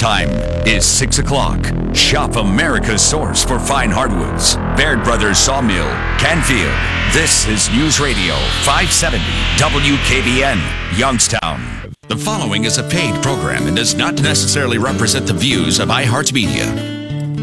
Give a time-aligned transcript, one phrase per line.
[0.00, 0.30] Time
[0.66, 1.62] is 6 o'clock.
[1.94, 4.56] Shop America's source for fine hardwoods.
[4.74, 6.72] Baird Brothers Sawmill, Canfield.
[7.12, 8.34] This is News Radio
[8.64, 9.22] 570
[9.58, 11.92] WKBN, Youngstown.
[12.08, 16.89] The following is a paid program and does not necessarily represent the views of iHeartMedia.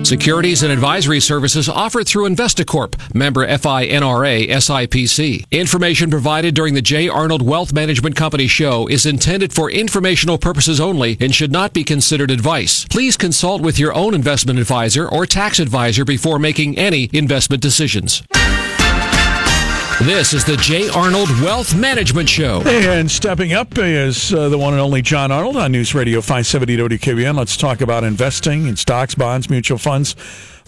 [0.08, 5.44] Securities and advisory services offered through Investacorp, member FINRA SIPC.
[5.52, 7.10] Information provided during the J.
[7.10, 11.84] Arnold Wealth Management Company show is intended for informational purposes only and should not be
[11.84, 12.86] considered advice.
[12.86, 18.24] Please consult with your own investment advisor or tax advisor before making any investment decisions.
[20.04, 20.89] This is the J.
[20.89, 22.61] Arnold Wealth Management Show.
[22.61, 26.78] And stepping up is uh, the one and only John Arnold on News Radio 570
[26.78, 27.36] WKBN.
[27.36, 30.15] Let's talk about investing in stocks, bonds, mutual funds,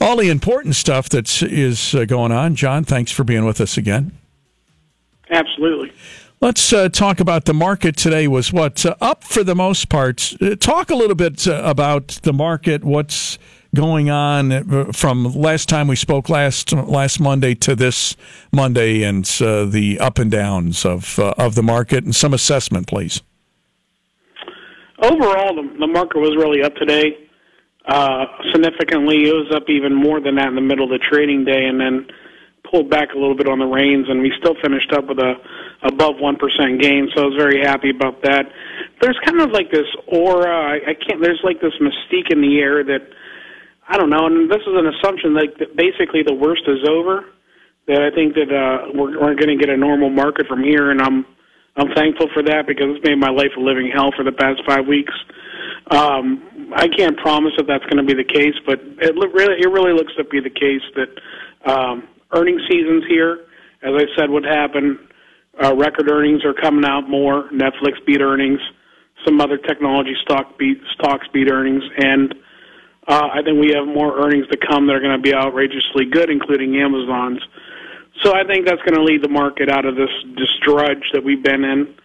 [0.01, 2.55] all the important stuff that is uh, going on.
[2.55, 4.17] John, thanks for being with us again.
[5.29, 5.93] Absolutely.
[6.41, 8.27] Let's uh, talk about the market today.
[8.27, 10.33] Was what uh, up for the most part.
[10.41, 12.83] Uh, talk a little bit uh, about the market.
[12.83, 13.37] What's
[13.75, 18.15] going on uh, from last time we spoke last last Monday to this
[18.51, 22.87] Monday, and uh, the up and downs of uh, of the market, and some assessment,
[22.87, 23.21] please.
[25.01, 27.29] Overall, the, the market was really up today.
[27.87, 31.45] Uh, significantly, it was up even more than that in the middle of the trading
[31.45, 32.05] day, and then
[32.69, 35.33] pulled back a little bit on the reins, and we still finished up with a
[35.83, 37.09] above one percent gain.
[37.15, 38.45] So I was very happy about that.
[39.01, 40.51] There's kind of like this aura.
[40.51, 41.21] I, I can't.
[41.21, 43.07] There's like this mystique in the air that
[43.89, 47.25] I don't know, and this is an assumption that basically the worst is over.
[47.87, 50.91] That I think that uh, we're, we're going to get a normal market from here,
[50.91, 51.25] and I'm
[51.75, 54.61] I'm thankful for that because it's made my life a living hell for the past
[54.67, 55.13] five weeks.
[55.89, 59.69] Um, I can't promise that that's going to be the case, but it really it
[59.73, 61.09] really looks to be the case that
[61.65, 63.47] um, earnings season's here.
[63.81, 64.99] As I said, what happened?
[65.57, 67.49] Uh, record earnings are coming out more.
[67.49, 68.59] Netflix beat earnings.
[69.25, 72.35] Some other technology stock beat stocks beat earnings, and
[73.09, 76.05] uh, I think we have more earnings to come that are going to be outrageously
[76.11, 77.41] good, including Amazon's.
[78.21, 81.23] So I think that's going to lead the market out of this, this drudge that
[81.23, 81.95] we've been in.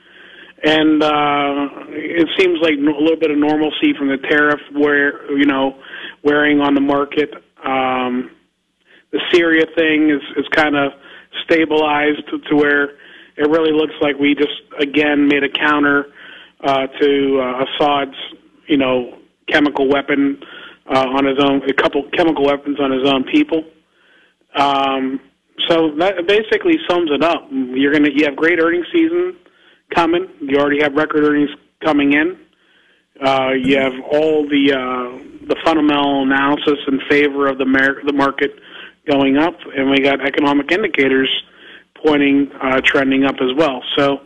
[0.65, 5.45] And uh, it seems like a little bit of normalcy from the tariff, where you
[5.45, 5.77] know,
[6.23, 7.35] wearing on the market.
[7.63, 8.31] Um,
[9.13, 10.93] the Syria thing is is kind of
[11.45, 12.85] stabilized to, to where
[13.37, 16.07] it really looks like we just again made a counter
[16.63, 18.17] uh, to uh, Assad's,
[18.67, 19.19] you know,
[19.49, 20.41] chemical weapon
[20.87, 23.65] uh, on his own, a couple chemical weapons on his own people.
[24.55, 25.21] Um,
[25.69, 27.49] so that basically sums it up.
[27.51, 29.37] You're gonna you have great earnings season
[29.95, 30.29] coming.
[30.41, 31.51] You already have record earnings
[31.83, 32.39] coming in.
[33.25, 38.13] Uh, you have all the uh, the fundamental analysis in favor of the mar- the
[38.13, 38.59] market
[39.09, 41.31] going up, and we got economic indicators
[42.05, 43.83] pointing uh, trending up as well.
[43.97, 44.21] So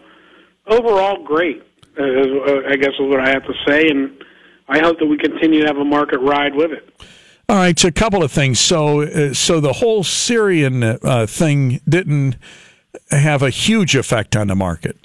[0.66, 1.62] overall, great.
[1.98, 4.24] Uh, I guess is what I have to say, and
[4.68, 6.92] I hope that we continue to have a market ride with it.
[7.48, 8.60] All right, so a couple of things.
[8.60, 12.36] So, uh, so the whole Syrian uh, thing didn't
[13.10, 14.98] have a huge effect on the market.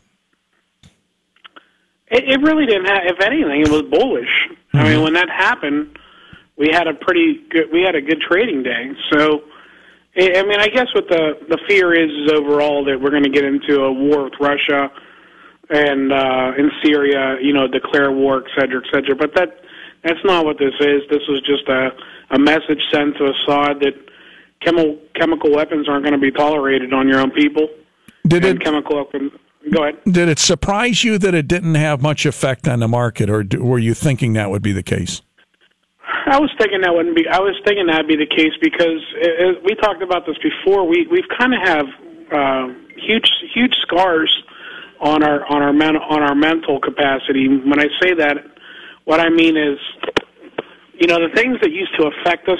[2.11, 3.03] It, it really didn't have.
[3.05, 4.27] If anything, it was bullish.
[4.49, 4.77] Mm-hmm.
[4.77, 5.97] I mean, when that happened,
[6.57, 7.71] we had a pretty good.
[7.71, 8.91] We had a good trading day.
[9.13, 9.43] So,
[10.17, 13.29] I mean, I guess what the the fear is is overall that we're going to
[13.29, 14.91] get into a war with Russia
[15.69, 19.15] and uh, in Syria, you know, declare war, et cetera, et cetera.
[19.15, 19.61] But that
[20.03, 21.01] that's not what this is.
[21.09, 21.89] This was just a
[22.31, 23.93] a message sent to Assad that
[24.61, 27.67] chemical chemical weapons aren't going to be tolerated on your own people.
[28.27, 29.31] Did and it chemical weapons?
[29.71, 29.99] Go ahead.
[30.05, 33.79] Did it surprise you that it didn't have much effect on the market, or were
[33.79, 35.21] you thinking that would be the case?
[36.25, 37.27] I was thinking that wouldn't be.
[37.27, 40.87] I was thinking that'd be the case because it, it, we talked about this before.
[40.87, 41.85] We we've kind of have
[42.31, 44.43] uh, huge huge scars
[45.03, 47.47] on our on our men, on our mental capacity.
[47.47, 48.37] When I say that,
[49.05, 49.77] what I mean is,
[50.99, 52.59] you know, the things that used to affect us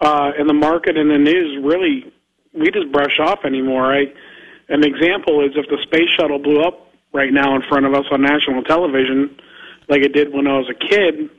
[0.00, 2.12] uh, in the market and the news really
[2.54, 3.92] we just brush off anymore.
[3.92, 4.04] I,
[4.68, 8.04] an example is if the space shuttle blew up right now in front of us
[8.10, 9.36] on national television,
[9.88, 11.30] like it did when I was a kid.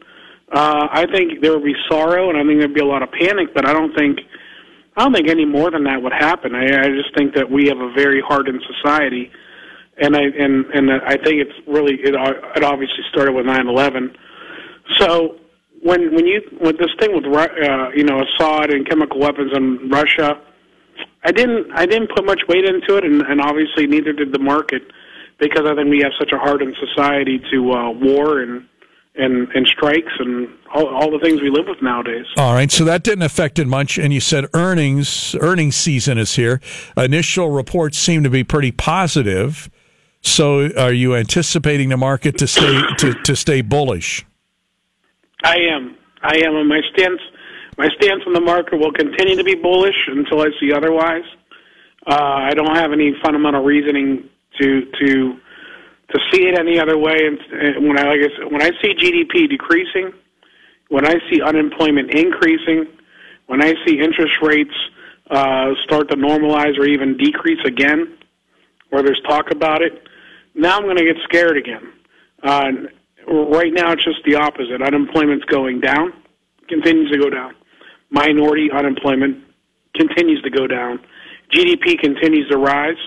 [0.52, 3.12] Uh, I think there would be sorrow, and I think there'd be a lot of
[3.12, 3.54] panic.
[3.54, 4.20] But I don't think,
[4.98, 6.56] I don't think any more than that would happen.
[6.56, 9.32] I, I just think that we have a very hardened society,
[10.02, 14.16] and I and and I think it's really it, it obviously started with nine eleven.
[14.98, 15.36] So
[15.82, 19.90] when when you with this thing with uh, you know Assad and chemical weapons in
[19.90, 20.42] Russia,
[21.24, 24.40] I didn't I didn't put much weight into it, and, and obviously neither did the
[24.40, 24.84] market,
[25.40, 28.66] because I think we have such a hardened society to uh, war and
[29.16, 32.26] and and strikes and all, all the things we live with nowadays.
[32.38, 33.98] All right, so that didn't affect it much.
[33.98, 36.62] And you said earnings earnings season is here.
[36.98, 39.70] Initial reports seem to be pretty positive.
[40.22, 44.26] So, are you anticipating the market to stay to, to stay bullish?
[45.44, 45.96] I am.
[46.22, 46.56] I am.
[46.56, 47.22] And my stance,
[47.78, 51.24] my stance on the market will continue to be bullish until I see otherwise.
[52.06, 54.30] Uh, I don't have any fundamental reasoning
[54.60, 55.40] to to
[56.12, 57.16] to see it any other way.
[57.16, 60.12] And when I like I said, when I see GDP decreasing,
[60.90, 62.88] when I see unemployment increasing,
[63.48, 64.74] when I see interest rates
[65.30, 68.18] uh, start to normalize or even decrease again,
[68.90, 70.02] where there's talk about it,
[70.60, 71.94] now I'm going to get scared again.
[72.44, 72.72] Uh,
[73.28, 74.82] right now, it's just the opposite.
[74.82, 76.14] Unemployment's going down,
[76.68, 77.56] continues to go down.
[78.10, 79.44] Minority unemployment
[79.96, 81.00] continues to go down.
[81.52, 82.98] GDP continues to rise.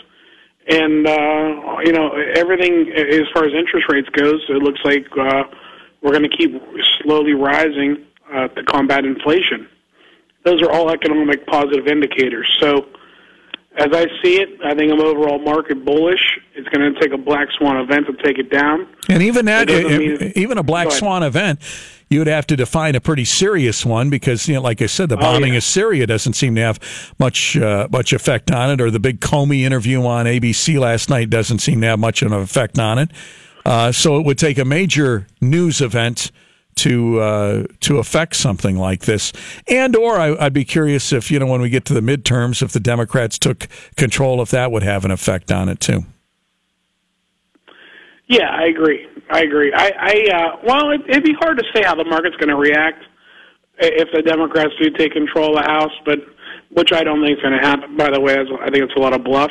[0.68, 5.44] And, uh, you know, everything as far as interest rates goes, it looks like uh,
[6.02, 6.52] we're going to keep
[7.02, 9.68] slowly rising uh, to combat inflation.
[10.44, 12.48] Those are all economic positive indicators.
[12.60, 12.86] So,
[13.76, 16.38] as I see it, I think I'm overall market bullish.
[16.54, 18.86] It's going to take a black swan event to take it down.
[19.08, 21.58] And even that, mean, even a black swan event,
[22.10, 25.08] you would have to define a pretty serious one because, you know, like I said,
[25.08, 25.58] the bombing oh, yeah.
[25.58, 29.20] of Syria doesn't seem to have much uh, much effect on it, or the big
[29.20, 32.98] Comey interview on ABC last night doesn't seem to have much of an effect on
[32.98, 33.10] it.
[33.64, 36.30] Uh, so it would take a major news event
[36.76, 39.32] to uh, to affect something like this.
[39.68, 42.62] And or I, would be curious if you know when we get to the midterms,
[42.62, 46.04] if the Democrats took control, if that would have an effect on it too.
[48.26, 49.06] Yeah, I agree.
[49.30, 49.72] I agree.
[49.74, 52.56] I, I uh, well, it, it'd be hard to say how the market's going to
[52.56, 53.04] react
[53.78, 56.18] if the Democrats do take control of the House, but
[56.70, 57.96] which I don't think is going to happen.
[57.96, 59.50] By the way, I think it's a lot of bluff.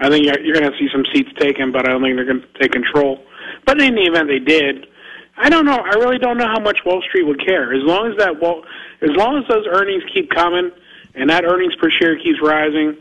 [0.00, 2.26] I think you're, you're going to see some seats taken, but I don't think they're
[2.26, 3.24] going to take control.
[3.64, 4.86] But in the event they did,
[5.36, 5.76] I don't know.
[5.76, 7.72] I really don't know how much Wall Street would care.
[7.72, 8.62] As long as that well,
[9.00, 10.70] as long as those earnings keep coming
[11.14, 12.96] and that earnings per share keeps rising,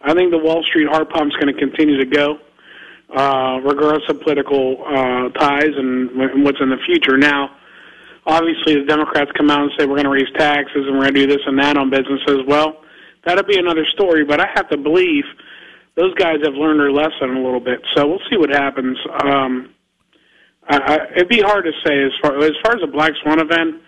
[0.00, 2.38] I think the Wall Street heart pump's going to continue to go,
[3.14, 7.16] uh, regardless of political uh, ties and, and what's in the future.
[7.16, 7.56] Now,
[8.26, 11.14] obviously, the Democrats come out and say we're going to raise taxes and we're going
[11.14, 12.40] to do this and that on businesses.
[12.46, 12.82] Well,
[13.24, 14.24] that'll be another story.
[14.24, 15.24] But I have to believe
[15.94, 17.80] those guys have learned their lesson a little bit.
[17.94, 18.98] So we'll see what happens.
[19.24, 19.72] Um,
[20.68, 23.82] I, it'd be hard to say as far as far as a black swan event.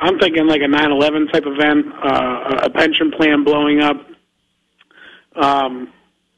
[0.00, 3.96] I'm thinking like a 9/11 type event, uh, a pension plan blowing up,
[5.36, 5.92] um,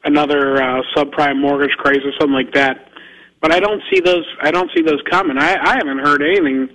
[0.05, 2.89] another uh, subprime mortgage crisis, something like that.
[3.41, 4.25] But I don't see those.
[4.43, 5.39] I don't see those coming.
[5.39, 6.69] I, I haven't heard anything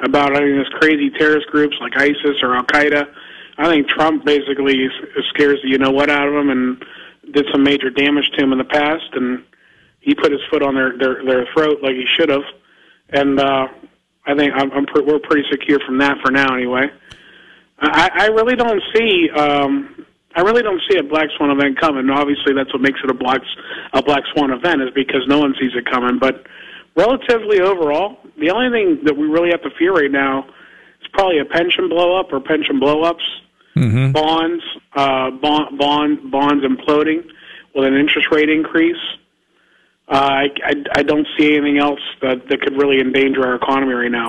[0.00, 3.08] about any of these crazy terrorist groups like ISIS or Al Qaeda.
[3.58, 4.88] I think Trump basically
[5.30, 6.84] scares the you know what out of them and
[7.32, 9.44] did some major damage to him in the past and
[10.08, 12.44] he put his foot on their their their throat like he should have,
[13.10, 13.68] and uh,
[14.26, 16.88] I think I'm, I'm pre- we're pretty secure from that for now anyway.
[17.78, 22.08] I, I really don't see um, I really don't see a black swan event coming.
[22.08, 23.42] Obviously, that's what makes it a black
[23.92, 26.18] a black swan event is because no one sees it coming.
[26.18, 26.46] But
[26.96, 30.48] relatively overall, the only thing that we really have to fear right now
[31.02, 33.24] is probably a pension blow up or pension blow ups,
[33.76, 34.12] mm-hmm.
[34.12, 34.64] bonds,
[34.96, 37.28] uh, bond, bond bonds imploding
[37.74, 38.96] with an interest rate increase.
[40.10, 43.92] Uh, I, I, I don't see anything else that, that could really endanger our economy
[43.92, 44.28] right now.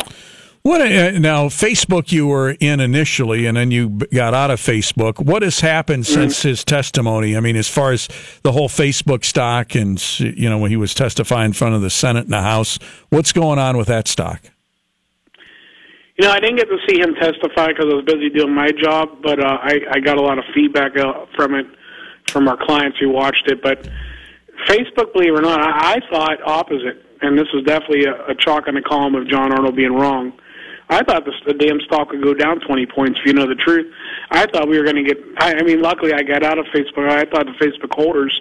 [0.62, 1.48] What uh, now?
[1.48, 5.18] Facebook, you were in initially, and then you got out of Facebook.
[5.18, 6.14] What has happened mm-hmm.
[6.14, 7.38] since his testimony?
[7.38, 8.10] I mean, as far as
[8.44, 11.90] the whole Facebook stock, and you know, when he was testifying in front of the
[11.90, 12.78] Senate and the House,
[13.10, 14.42] what's going on with that stock?
[16.18, 18.72] You know, I didn't get to see him testify because I was busy doing my
[18.72, 21.68] job, but uh, I, I got a lot of feedback uh, from it
[22.30, 23.64] from our clients who watched it.
[23.64, 23.88] But
[24.68, 28.36] Facebook, believe it or not, I, I thought opposite, and this is definitely a, a
[28.36, 30.34] chalk on the column of John Arnold being wrong.
[30.90, 33.56] I thought the, the damn stock would go down 20 points, if you know the
[33.56, 33.94] truth.
[34.32, 36.66] I thought we were going to get, I, I mean, luckily I got out of
[36.74, 37.08] Facebook.
[37.08, 38.34] I thought the Facebook holders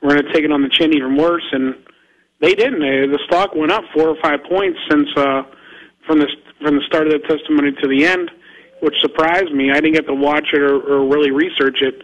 [0.00, 1.74] were going to take it on the chin even worse, and
[2.40, 2.78] they didn't.
[2.78, 5.42] They, the stock went up four or five points since, uh,
[6.06, 6.28] from the,
[6.62, 8.30] from the start of the testimony to the end,
[8.80, 9.72] which surprised me.
[9.72, 12.00] I didn't get to watch it or, or really research it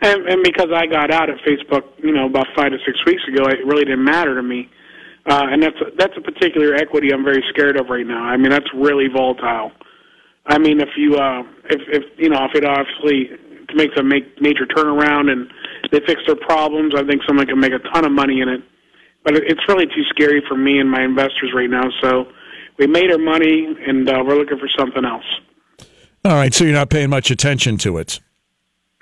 [0.00, 3.22] and, and because I got out at Facebook, you know, about five to six weeks
[3.28, 4.70] ago, it really didn't matter to me.
[5.26, 8.22] Uh, and that's a, that's a particular equity I'm very scared of right now.
[8.22, 9.72] I mean, that's really volatile.
[10.46, 13.30] I mean, if you uh, if if you know if it obviously
[13.74, 15.50] makes a make major turnaround and
[15.90, 18.60] they fix their problems, I think someone can make a ton of money in it.
[19.24, 21.84] But it's really too scary for me and my investors right now.
[22.02, 22.26] So
[22.78, 25.24] we made our money, and uh, we're looking for something else.
[26.26, 28.20] All right, so you're not paying much attention to it.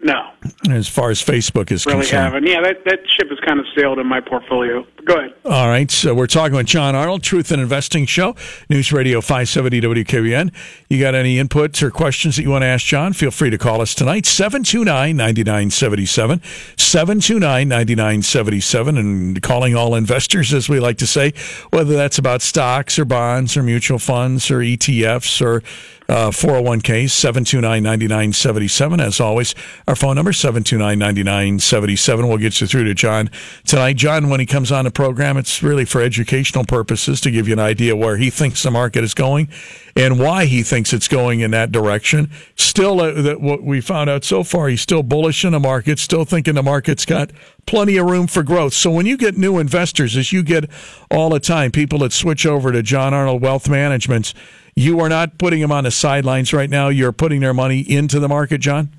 [0.03, 0.32] No.
[0.71, 2.25] As far as Facebook is really concerned.
[2.25, 2.47] haven't.
[2.47, 4.87] Yeah, that that ship has kind of sailed in my portfolio.
[5.05, 5.35] Go ahead.
[5.45, 8.37] All right, so we're talking with John Arnold, Truth in Investing Show,
[8.71, 10.53] News Radio 570 WKBN.
[10.89, 13.13] You got any inputs or questions that you want to ask John?
[13.13, 16.41] Feel free to call us tonight, 729 9977.
[16.77, 18.97] 729 9977.
[18.97, 21.33] And calling all investors, as we like to say,
[21.71, 25.63] whether that's about stocks or bonds or mutual funds or ETFs or
[26.09, 29.01] uh, 401ks, 729 9977.
[29.01, 29.55] As always,
[29.89, 32.29] our phone number, 729 9977.
[32.29, 33.31] We'll get you through to John
[33.67, 33.97] tonight.
[33.97, 37.55] John, when he comes on the program, it's really for educational purposes to give you
[37.55, 39.49] an idea where he thinks the market is going
[39.97, 42.31] and why he thinks it's going in that direction.
[42.57, 45.99] Still, uh, that what we found out so far, he's still bullish in the market,
[45.99, 47.31] still thinking the market's got
[47.67, 48.75] plenty of room for growth.
[48.75, 50.69] So when you get new investors, as you get
[51.11, 54.35] all the time, people that switch over to John Arnold Wealth Management,
[54.75, 56.89] you are not putting them on the sidelines right now.
[56.89, 58.91] You're putting their money into the market, John.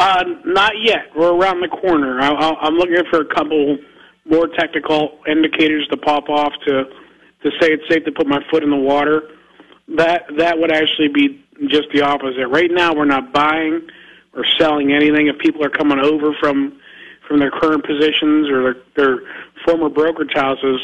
[0.00, 1.14] Uh, not yet.
[1.14, 2.22] We're around the corner.
[2.22, 2.30] I,
[2.62, 3.76] I'm looking for a couple
[4.24, 6.84] more technical indicators to pop off to
[7.42, 9.28] to say it's safe to put my foot in the water.
[9.98, 12.48] That that would actually be just the opposite.
[12.48, 13.82] Right now, we're not buying
[14.32, 15.26] or selling anything.
[15.26, 16.80] If people are coming over from
[17.28, 19.18] from their current positions or their, their
[19.66, 20.80] former brokerage houses,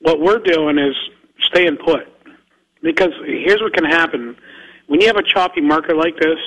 [0.00, 0.94] what we're doing is
[1.48, 2.02] staying put.
[2.82, 4.36] Because here's what can happen
[4.88, 6.38] when you have a choppy market like this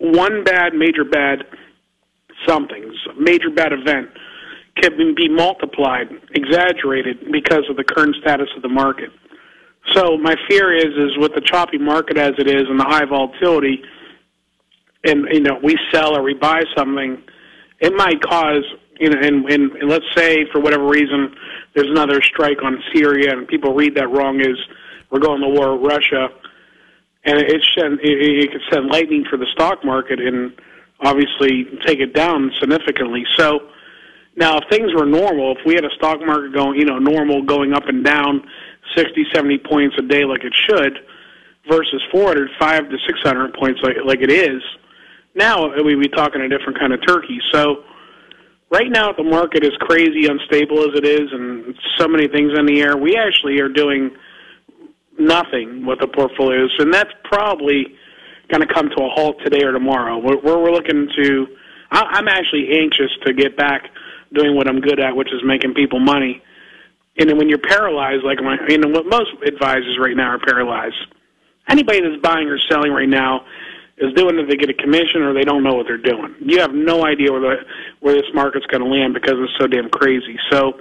[0.00, 1.44] one bad, major bad
[2.46, 4.08] something, major bad event
[4.76, 9.10] can be multiplied, exaggerated because of the current status of the market.
[9.92, 13.04] So my fear is, is with the choppy market as it is and the high
[13.04, 13.82] volatility,
[15.04, 17.22] and you know we sell or we buy something,
[17.80, 18.64] it might cause
[18.98, 21.34] you know, and, and, and let's say for whatever reason
[21.74, 24.56] there's another strike on Syria and people read that wrong as
[25.10, 26.28] we're going to war with Russia
[27.24, 30.52] and it send it, could send lightning for the stock market and
[31.00, 33.24] obviously take it down significantly.
[33.36, 33.60] So
[34.36, 37.42] now, if things were normal, if we had a stock market going, you know, normal
[37.42, 38.42] going up and down
[38.96, 40.98] 60, 70 points a day like it should,
[41.68, 44.62] versus 400, 5 to 600 points like like it is,
[45.34, 47.38] now we'd be talking a different kind of turkey.
[47.52, 47.84] So
[48.70, 52.66] right now the market is crazy unstable as it is, and so many things in
[52.66, 52.96] the air.
[52.96, 54.10] We actually are doing
[55.20, 57.94] nothing with the portfolios, and that's probably
[58.50, 60.18] going to come to a halt today or tomorrow.
[60.18, 61.46] We're, we're looking to.
[61.92, 63.82] I'm actually anxious to get back
[64.32, 66.40] doing what I'm good at, which is making people money.
[67.18, 70.38] And then when you're paralyzed, like my, you know, what most advisors right now are
[70.38, 70.94] paralyzed.
[71.68, 73.44] Anybody that's buying or selling right now
[73.98, 76.34] is doing it to get a commission, or they don't know what they're doing.
[76.40, 77.56] You have no idea where the
[78.00, 80.38] where this market's going to land because it's so damn crazy.
[80.50, 80.80] So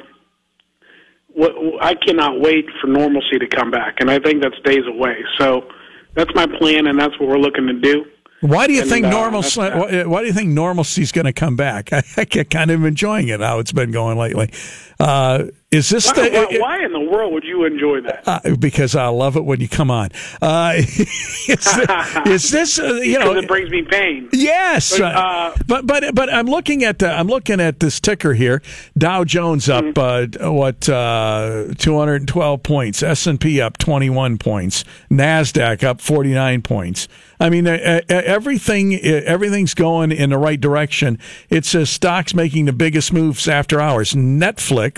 [1.81, 5.23] I cannot wait for normalcy to come back, and I think that's days away.
[5.37, 5.67] So
[6.15, 8.05] that's my plan, and that's what we're looking to do.
[8.41, 9.43] Why do you and, think uh, normal?
[9.43, 11.91] Why do you think normalcy is going to come back?
[11.93, 14.51] I, I get kind of enjoying it how it's been going lately.
[14.99, 18.23] Uh, is this why, the, why, why, in the world would you enjoy that?
[18.25, 20.09] Uh, because I love it when you come on.
[20.41, 21.47] Uh, is,
[22.25, 23.35] is, this uh, you know?
[23.35, 24.27] it brings me pain.
[24.33, 28.63] Yes, but uh, but, but, but I'm looking at I'm looking at this ticker here.
[28.97, 29.99] Dow Jones up mm-hmm.
[29.99, 33.03] Uh, what 212 points.
[33.03, 34.83] S and P up 21 points.
[35.11, 37.07] Nasdaq up 49 points.
[37.39, 41.19] I mean, everything everything's going in the right direction.
[41.49, 44.13] It says stocks making the biggest moves after hours.
[44.13, 44.88] Netflix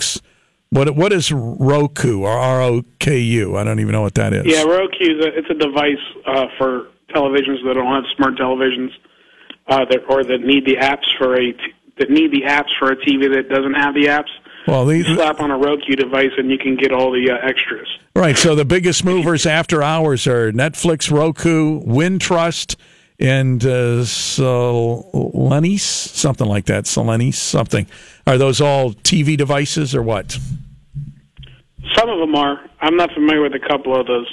[0.70, 3.56] what what is Roku or R O K U?
[3.56, 4.46] I don't even know what that is.
[4.46, 5.96] Yeah, Roku is a, it's a device
[6.26, 8.90] uh, for televisions that don't have smart televisions,
[9.66, 12.90] uh, that or that need the apps for a t- that need the apps for
[12.90, 14.30] a TV that doesn't have the apps.
[14.66, 17.46] Well, these, you slap on a Roku device and you can get all the uh,
[17.46, 17.88] extras.
[18.14, 18.38] Right.
[18.38, 22.76] So the biggest movers after hours are Netflix, Roku, Wintrust,
[23.22, 26.84] and uh, Solenis, something like that.
[26.84, 27.86] Solenis, something.
[28.26, 30.36] Are those all TV devices or what?
[31.94, 32.60] Some of them are.
[32.80, 34.26] I'm not familiar with a couple of those.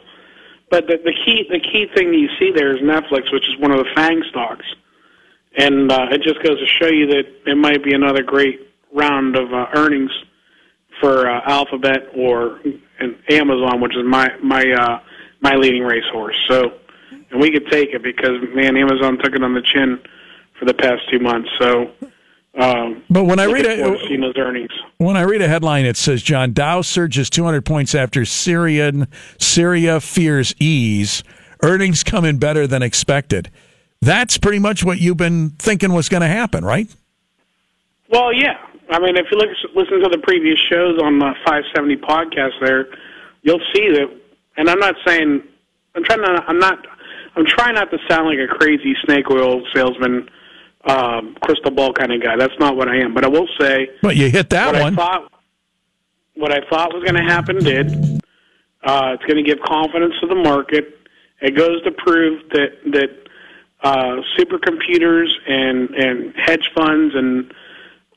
[0.72, 3.60] But the, the key the key thing that you see there is Netflix, which is
[3.60, 4.66] one of the FANG stocks,
[5.56, 8.60] and uh, it just goes to show you that it might be another great
[8.92, 10.12] round of uh, earnings
[11.00, 12.60] for uh, Alphabet or
[13.30, 15.00] Amazon, which is my my uh,
[15.42, 16.36] my leading racehorse.
[16.48, 16.74] So,
[17.32, 20.00] and we could take it because man, Amazon took it on the chin
[20.58, 21.50] for the past two months.
[21.60, 21.92] So
[22.60, 24.72] um, but when I read a earnings.
[24.98, 29.08] when I read a headline, it says John Dow surges 200 points after Syrian
[29.38, 31.24] Syria fears ease.
[31.62, 33.52] Earnings come in better than expected.
[34.02, 36.88] That's pretty much what you've been thinking was going to happen, right?
[38.10, 38.58] Well, yeah.
[38.90, 42.88] I mean, if you look, listen to the previous shows on the 570 podcast, there,
[43.44, 44.10] you'll see that.
[44.58, 45.44] And I'm not saying
[45.96, 46.44] I'm trying to.
[46.48, 46.86] I'm not.
[47.40, 50.30] I'm trying not to sound like a crazy snake oil salesman
[50.84, 52.36] um, crystal ball kind of guy.
[52.38, 53.14] That's not what I am.
[53.14, 54.94] But I will say, but you hit that what one.
[54.94, 55.32] I thought,
[56.36, 58.22] what I thought was going to happen did.
[58.84, 60.98] Uh, it's going to give confidence to the market.
[61.42, 63.10] It goes to prove that that
[63.84, 67.54] uh, supercomputers and and hedge funds and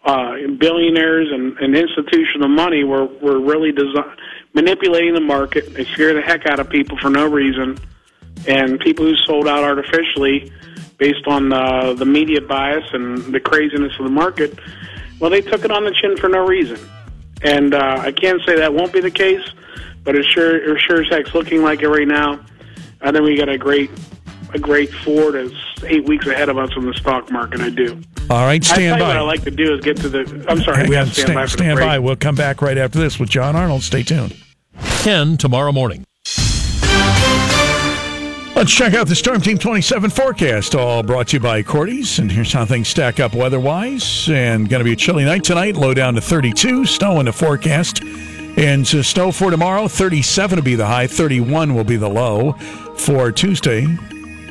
[0.04, 4.16] uh, billionaires and, and institutional money were were really desi-
[4.52, 5.72] manipulating the market.
[5.74, 7.78] They scare the heck out of people for no reason,
[8.46, 10.52] and people who sold out artificially
[10.98, 14.58] based on uh, the media bias and the craziness of the market.
[15.20, 16.78] Well, they took it on the chin for no reason,
[17.42, 19.42] and uh, I can't say that won't be the case,
[20.04, 22.40] but it sure it sure as heck's looking like it right now.
[23.00, 23.90] I think we got a great
[24.54, 25.52] a great four to
[25.84, 27.60] eight weeks ahead of us in the stock market.
[27.60, 28.00] I do.
[28.30, 29.08] All right, stand you by.
[29.08, 30.44] what I like to do is get to the.
[30.48, 31.86] I'm sorry, Hang we have to stand, by for stand break.
[31.86, 31.98] by.
[31.98, 33.82] We'll come back right after this with John Arnold.
[33.82, 34.36] Stay tuned.
[35.02, 36.04] 10 tomorrow morning.
[38.62, 42.20] Let's check out the Storm Team 27 forecast, all brought to you by Cordy's.
[42.20, 44.28] And here's how things stack up weather wise.
[44.30, 47.32] And going to be a chilly night tonight, low down to 32, snow in the
[47.32, 48.04] forecast.
[48.04, 52.52] And uh, snow for tomorrow, 37 will be the high, 31 will be the low
[52.98, 53.84] for Tuesday.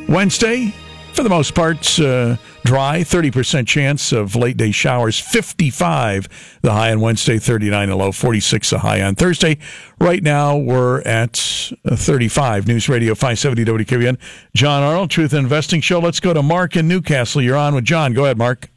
[0.09, 0.75] Wednesday,
[1.13, 6.91] for the most part, uh, dry, 30% chance of late day showers, 55 the high
[6.91, 9.57] on Wednesday, 39 the low, 46 the high on Thursday.
[9.99, 12.67] Right now, we're at uh, 35.
[12.67, 14.17] News Radio 570 WKBN.
[14.53, 15.99] John Arnold, Truth in Investing Show.
[15.99, 17.41] Let's go to Mark in New Castle.
[17.41, 18.13] You're on with John.
[18.13, 18.69] Go ahead, Mark.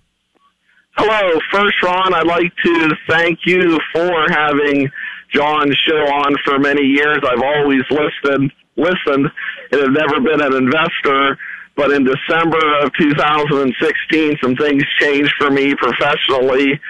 [0.97, 1.41] Hello.
[1.53, 4.88] First, Ron, I'd like to thank you for having
[5.33, 7.19] John's show on for many years.
[7.25, 9.29] I've always listened, listened,
[9.73, 11.37] and have never been an investor.
[11.76, 16.81] But in December of 2016, some things changed for me professionally.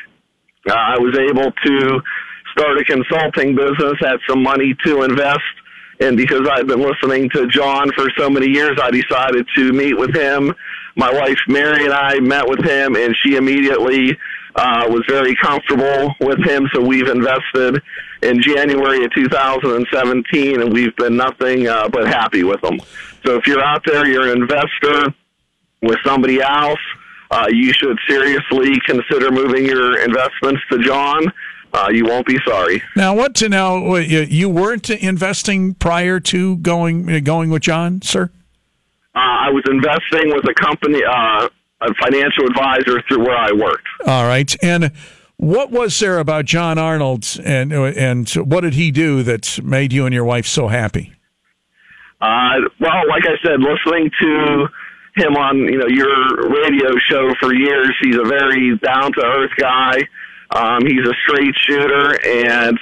[0.69, 2.01] Uh, I was able to
[2.53, 5.41] start a consulting business, had some money to invest.
[6.01, 9.97] And because I've been listening to John for so many years, I decided to meet
[9.97, 10.53] with him.
[10.97, 14.17] My wife Mary and I met with him, and she immediately
[14.55, 16.69] uh, was very comfortable with him.
[16.75, 17.83] So we've invested
[18.25, 22.81] in January of 2017, and we've been nothing uh, but happy with them.
[23.25, 25.15] So if you're out there, you're an investor
[25.83, 26.81] with somebody else,
[27.31, 31.33] uh, you should seriously consider moving your investments to John.
[31.73, 32.83] Uh, you won't be sorry.
[32.95, 33.97] Now, what to know?
[33.97, 38.31] You you weren't investing prior to going going with John, sir?
[39.15, 41.49] Uh, I was investing with a company, uh,
[41.81, 43.87] a financial advisor through where I worked.
[44.07, 44.55] All right.
[44.63, 44.93] And
[45.37, 50.07] what was there about John Arnold and and what did he do that made you
[50.07, 51.13] and your wife so happy?
[52.21, 54.67] Uh, well, like I said, listening to
[55.17, 59.53] him on you know your radio show for years, he's a very down to earth
[59.59, 59.99] guy.
[60.51, 62.79] Um, he's a straight shooter, and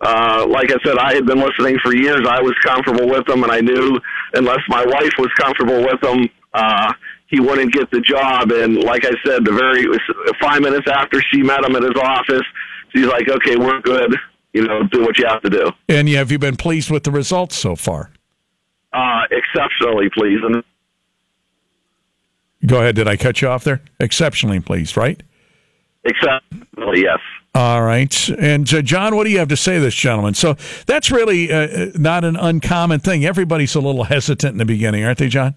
[0.00, 2.20] uh, like I said, I had been listening for years.
[2.28, 3.98] I was comfortable with him, and I knew
[4.34, 6.92] unless my wife was comfortable with him, uh,
[7.32, 8.52] he wouldn't get the job.
[8.52, 9.84] And like I said, the very
[10.40, 12.46] five minutes after she met him at his office,
[12.94, 14.14] she's like, "Okay, we're good.
[14.52, 17.02] You know, do what you have to do." And yeah, have you been pleased with
[17.02, 18.10] the results so far?
[18.92, 20.44] Uh, exceptionally pleased.
[20.44, 20.62] And
[22.66, 22.94] Go ahead.
[22.94, 23.80] Did I cut you off there?
[23.98, 25.20] Exceptionally pleased, right?
[26.04, 27.18] exceptionally, yes.
[27.54, 28.28] All right.
[28.30, 30.34] And uh, John, what do you have to say to this gentleman?
[30.34, 33.24] So that's really uh, not an uncommon thing.
[33.24, 35.54] Everybody's a little hesitant in the beginning, aren't they, John?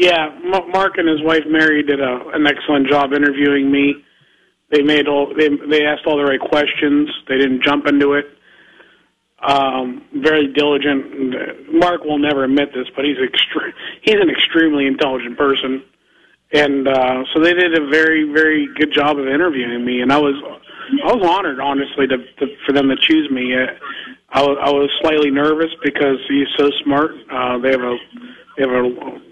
[0.00, 3.96] Yeah, M- Mark and his wife Mary did a, an excellent job interviewing me.
[4.72, 7.10] They made all they they asked all the right questions.
[7.28, 8.24] They didn't jump into it.
[9.46, 11.72] Um, very diligent.
[11.74, 15.82] Mark will never admit this, but he's extre- he's an extremely intelligent person,
[16.52, 20.00] and uh, so they did a very very good job of interviewing me.
[20.00, 20.34] And I was
[21.04, 23.54] I was honored, honestly, to, to for them to choose me.
[23.54, 23.66] Uh,
[24.30, 27.10] I, I was slightly nervous because he's so smart.
[27.30, 27.96] Uh, they have a
[28.68, 28.82] a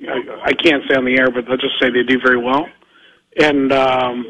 [0.09, 2.67] I, I can't say on the air, but let's just say they do very well.
[3.38, 4.25] And um,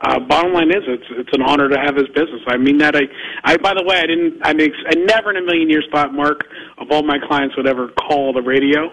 [0.00, 2.40] uh, bottom line is, it's it's an honor to have his business.
[2.46, 2.94] I mean that.
[2.94, 3.02] I,
[3.42, 4.40] I by the way, I didn't.
[4.42, 6.46] I mean, I never in a million years thought Mark
[6.78, 8.90] of all my clients would ever call the radio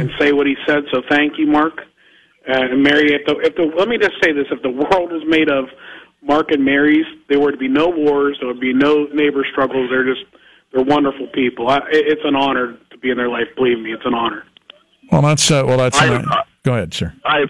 [0.00, 0.84] and say what he said.
[0.92, 1.80] So thank you, Mark.
[2.46, 5.10] Uh, and Mary, if the, if the let me just say this: if the world
[5.10, 5.64] was made of
[6.20, 8.36] Mark and Marys, there would be no wars.
[8.40, 9.88] There would be no neighbor struggles.
[9.88, 10.26] They're just
[10.72, 11.68] they're wonderful people.
[11.68, 13.48] I, it's an honor to be in their life.
[13.56, 14.44] Believe me, it's an honor.
[15.14, 15.96] Well, that's uh, well, that's.
[15.96, 17.14] I- uh, go ahead, sir.
[17.24, 17.44] I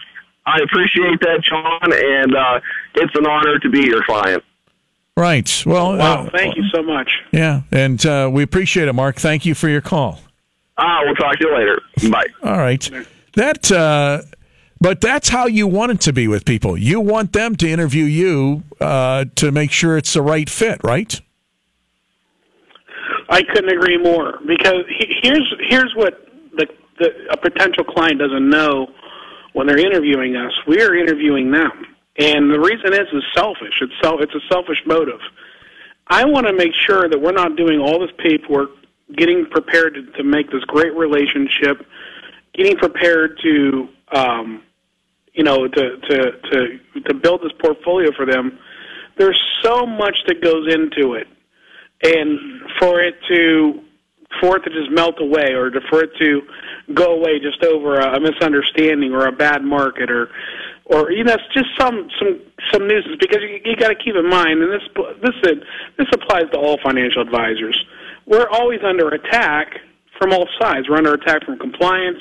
[0.45, 2.61] I appreciate that, John, and uh,
[2.95, 4.45] it's an honor to be your client.
[5.17, 5.63] Right.
[5.65, 7.11] Well, Wow, uh, thank you so much.
[7.33, 9.17] yeah, and uh, we appreciate it, Mark.
[9.17, 10.21] Thank you for your call.
[10.77, 11.81] Ah, we'll talk to you later.
[12.11, 12.27] Bye.
[12.51, 12.87] All right.
[13.37, 14.21] That, uh,
[14.81, 16.77] but that's how you want it to be with people.
[16.77, 21.19] You want them to interview you uh, to make sure it's the right fit, right?
[23.31, 24.85] I couldn't agree more because
[25.23, 26.24] here's here's what
[27.31, 28.89] a potential client doesn't know
[29.53, 31.87] when they're interviewing us, we are interviewing them.
[32.19, 33.75] And the reason is is selfish.
[33.81, 35.21] It's so it's a selfish motive.
[36.07, 38.71] I want to make sure that we're not doing all this paperwork,
[39.17, 41.87] getting prepared to, to make this great relationship,
[42.55, 44.63] getting prepared to um,
[45.33, 48.59] you know to to to to build this portfolio for them.
[49.17, 51.27] There's so much that goes into it,
[52.03, 52.39] and
[52.79, 53.81] for it to
[54.41, 56.43] for it to just melt away or to, for it to
[56.93, 60.29] go away just over a, a misunderstanding or a bad market or
[60.87, 62.41] or you know, it's just some some
[62.73, 64.85] some nuisance because you, you got to keep in mind, and this
[65.23, 65.57] this
[65.97, 67.79] this applies to all financial advisors.
[68.27, 69.81] We're always under attack
[70.21, 70.89] from all sides.
[70.89, 72.19] We're under attack from compliance,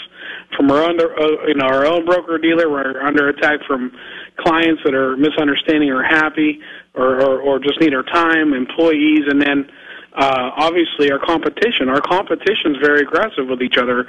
[0.55, 2.69] from our under uh, you know our own broker dealer.
[2.69, 3.91] We're under attack from
[4.39, 6.59] clients that are misunderstanding or happy
[6.95, 9.69] or, or or just need our time, employees, and then
[10.15, 11.89] uh, obviously our competition.
[11.89, 14.07] Our competition is very aggressive with each other.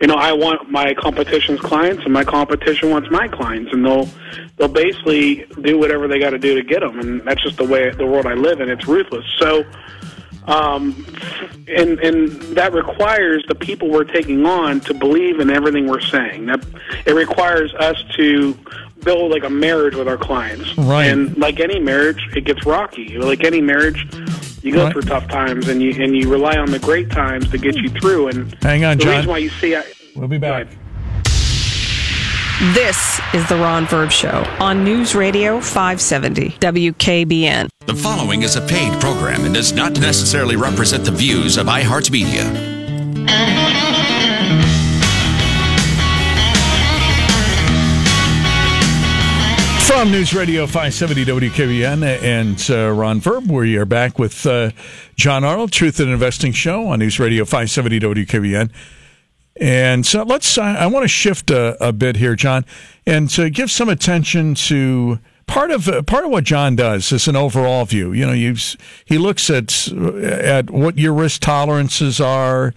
[0.00, 4.08] You know, I want my competition's clients, and my competition wants my clients, and they'll
[4.56, 7.64] they'll basically do whatever they got to do to get them, and that's just the
[7.64, 8.68] way the world I live in.
[8.68, 9.24] It's ruthless.
[9.38, 9.64] So,
[10.46, 11.06] um,
[11.68, 16.46] and and that requires the people we're taking on to believe in everything we're saying.
[16.46, 16.66] That
[17.06, 18.58] it requires us to
[19.04, 20.76] build like a marriage with our clients.
[20.76, 21.04] Right.
[21.04, 23.18] And like any marriage, it gets rocky.
[23.18, 24.08] Like any marriage,
[24.64, 24.92] you go Right.
[24.92, 27.88] through tough times, and you and you rely on the great times to get you
[27.90, 28.28] through.
[28.28, 29.12] And Hang on, the John.
[29.16, 29.82] reason why you see, I,
[30.16, 30.66] We'll be back.
[32.72, 37.68] This is the Ron Verb Show on News Radio 570 WKBN.
[37.86, 42.73] The following is a paid program and does not necessarily represent the views of iHeartMedia.
[49.86, 54.70] From News Radio 570 WKBN and uh, Ron Verb, we are back with uh,
[55.14, 58.70] John Arnold, Truth in Investing Show on News Radio 570 WKBN.
[59.60, 62.64] And so let's, I, I want to shift a, a bit here, John,
[63.06, 67.28] and to give some attention to part of uh, part of what John does is
[67.28, 68.12] an overall view.
[68.12, 68.54] You know,
[69.04, 72.72] he looks at at what your risk tolerances are.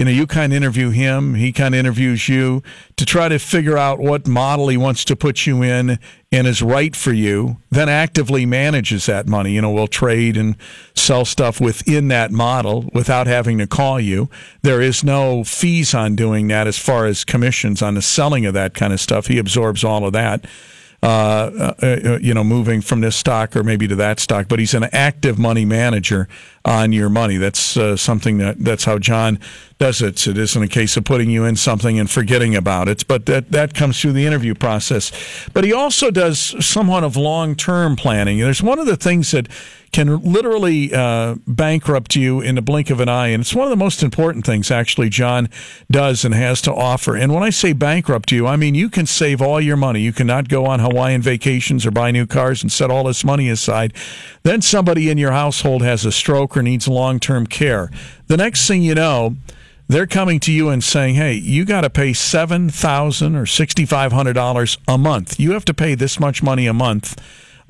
[0.00, 2.62] You know, you kind of interview him, he kind of interviews you
[2.96, 5.98] to try to figure out what model he wants to put you in
[6.32, 7.58] and is right for you.
[7.68, 9.52] Then actively manages that money.
[9.52, 10.56] You know, will trade and
[10.94, 14.30] sell stuff within that model without having to call you.
[14.62, 18.54] There is no fees on doing that as far as commissions on the selling of
[18.54, 19.26] that kind of stuff.
[19.26, 20.46] He absorbs all of that
[21.02, 24.74] uh, uh, you know, moving from this stock or maybe to that stock, but he's
[24.74, 26.28] an active money manager
[26.64, 27.36] on your money.
[27.36, 29.38] That's uh, something that that's how John
[29.78, 30.26] does it.
[30.26, 33.50] It isn't a case of putting you in something and forgetting about it, but that
[33.52, 35.10] that comes through the interview process.
[35.52, 38.38] But he also does somewhat of long term planning.
[38.38, 39.48] There's one of the things that
[39.92, 43.28] can literally uh, bankrupt you in the blink of an eye.
[43.28, 45.48] And it's one of the most important things, actually, John
[45.90, 47.16] does and has to offer.
[47.16, 50.00] And when I say bankrupt you, I mean you can save all your money.
[50.00, 53.48] You cannot go on Hawaiian vacations or buy new cars and set all this money
[53.48, 53.92] aside.
[54.44, 57.90] Then somebody in your household has a stroke needs long term care.
[58.26, 59.36] The next thing you know,
[59.88, 63.86] they're coming to you and saying, "Hey, you got to pay seven thousand or sixty
[63.86, 65.38] five hundred dollars a month.
[65.40, 67.20] You have to pay this much money a month."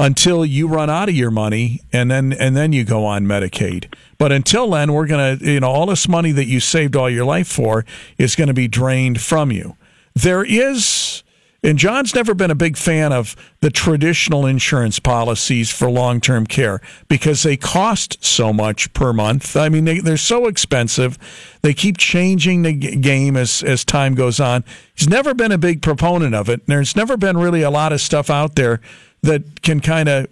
[0.00, 3.94] until you run out of your money and then and then you go on Medicaid.
[4.16, 5.06] But until then, we're
[5.38, 7.84] to you know all this money that you saved all your life for
[8.16, 9.76] is going to be drained from you.
[10.14, 11.22] There is
[11.62, 16.46] and John's never been a big fan of the traditional insurance policies for long term
[16.46, 19.56] care because they cost so much per month.
[19.56, 21.18] I mean, they, they're so expensive.
[21.62, 24.64] They keep changing the game as, as time goes on.
[24.94, 26.66] He's never been a big proponent of it.
[26.66, 28.80] There's never been really a lot of stuff out there
[29.22, 30.28] that can kind of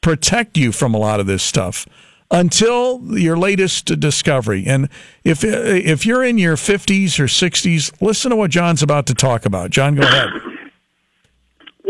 [0.00, 1.86] protect you from a lot of this stuff
[2.30, 4.64] until your latest discovery.
[4.66, 4.88] And
[5.22, 9.44] if if you're in your 50s or 60s, listen to what John's about to talk
[9.44, 9.70] about.
[9.70, 10.30] John, go ahead.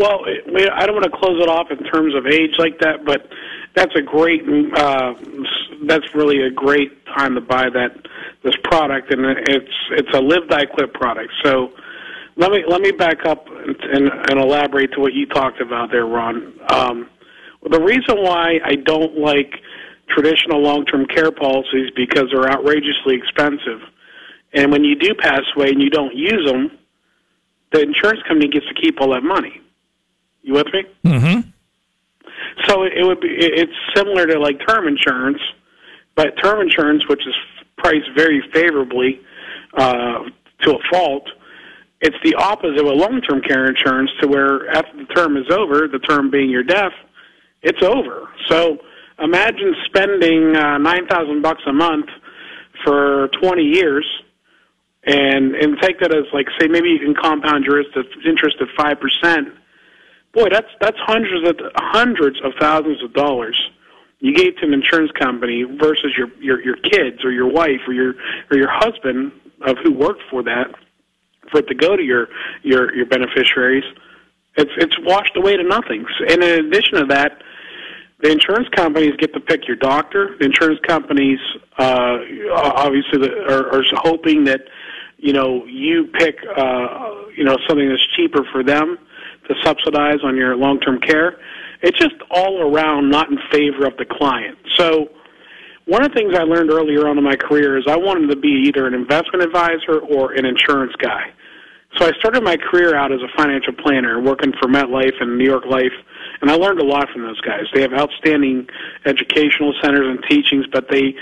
[0.03, 3.05] Well, I I don't want to close it off in terms of age like that,
[3.05, 3.25] but
[3.73, 4.41] that's a great.
[4.75, 5.13] Uh,
[5.87, 7.95] that's really a great time to buy that
[8.43, 11.31] this product, and it's it's a live die quit product.
[11.41, 11.71] So
[12.35, 15.89] let me let me back up and, and, and elaborate to what you talked about
[15.89, 16.51] there, Ron.
[16.67, 17.09] Um,
[17.71, 19.53] the reason why I don't like
[20.09, 23.79] traditional long-term care policies because they're outrageously expensive,
[24.51, 26.77] and when you do pass away and you don't use them,
[27.71, 29.61] the insurance company gets to keep all that money.
[30.43, 30.83] You with me?
[31.05, 31.49] Mm-hmm.
[32.67, 33.29] So it would be.
[33.29, 35.39] It's similar to like term insurance,
[36.15, 37.33] but term insurance, which is
[37.77, 39.19] priced very favorably
[39.75, 40.19] uh,
[40.61, 41.27] to a fault,
[42.01, 45.87] it's the opposite of a long-term care insurance, to where after the term is over,
[45.87, 46.93] the term being your death,
[47.61, 48.29] it's over.
[48.49, 48.77] So
[49.19, 52.07] imagine spending uh, nine thousand bucks a month
[52.83, 54.05] for twenty years,
[55.05, 57.81] and and take that as like say maybe you can compound your
[58.25, 59.47] interest at five percent.
[60.33, 63.55] Boy, that's that's hundreds of hundreds of thousands of dollars
[64.23, 67.93] you gave to an insurance company versus your your your kids or your wife or
[67.93, 68.15] your
[68.49, 69.33] or your husband
[69.67, 70.73] of who worked for that
[71.51, 72.29] for it to go to your
[72.63, 73.83] your your beneficiaries.
[74.55, 76.05] It's it's washed away to nothing.
[76.29, 77.41] And in addition to that,
[78.21, 80.37] the insurance companies get to pick your doctor.
[80.39, 81.39] The insurance companies
[81.77, 82.19] uh,
[82.55, 84.61] obviously are, are hoping that
[85.17, 88.97] you know you pick uh, you know something that's cheaper for them
[89.47, 91.37] to subsidize on your long term care.
[91.81, 94.57] It's just all around not in favor of the client.
[94.77, 95.09] So
[95.85, 98.39] one of the things I learned earlier on in my career is I wanted to
[98.39, 101.33] be either an investment advisor or an insurance guy.
[101.99, 105.45] So I started my career out as a financial planner, working for MetLife and New
[105.45, 105.93] York Life
[106.43, 107.63] and I learned a lot from those guys.
[107.73, 108.67] They have outstanding
[109.05, 111.15] educational centers and teachings, but they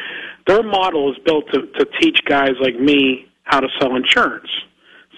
[0.47, 4.49] their model is built to, to teach guys like me how to sell insurance.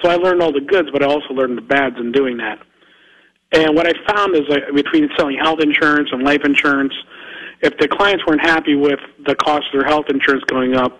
[0.01, 2.59] So I learned all the goods, but I also learned the bads in doing that.
[3.53, 6.93] And what I found is like, between selling health insurance and life insurance,
[7.61, 10.99] if the clients weren't happy with the cost of their health insurance going up,